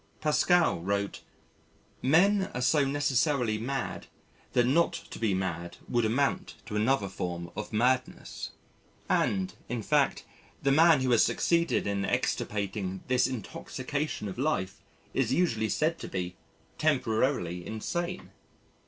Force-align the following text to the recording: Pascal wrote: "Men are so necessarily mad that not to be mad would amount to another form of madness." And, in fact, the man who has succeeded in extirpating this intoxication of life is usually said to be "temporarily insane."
Pascal 0.19 0.79
wrote: 0.79 1.21
"Men 2.01 2.49
are 2.55 2.61
so 2.61 2.83
necessarily 2.85 3.59
mad 3.59 4.07
that 4.53 4.65
not 4.65 4.93
to 4.93 5.19
be 5.19 5.35
mad 5.35 5.77
would 5.87 6.05
amount 6.05 6.55
to 6.65 6.75
another 6.75 7.07
form 7.07 7.51
of 7.55 7.71
madness." 7.71 8.49
And, 9.07 9.53
in 9.69 9.83
fact, 9.83 10.25
the 10.63 10.71
man 10.71 11.01
who 11.01 11.11
has 11.11 11.23
succeeded 11.23 11.85
in 11.85 12.03
extirpating 12.03 13.03
this 13.09 13.27
intoxication 13.27 14.27
of 14.27 14.39
life 14.39 14.81
is 15.13 15.33
usually 15.33 15.69
said 15.69 15.99
to 15.99 16.07
be 16.07 16.35
"temporarily 16.79 17.63
insane." 17.63 18.31